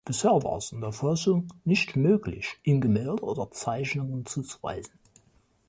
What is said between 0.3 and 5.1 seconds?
war es der Forschung nicht möglich, ihm Gemälde oder Zeichnungen zuzuweisen.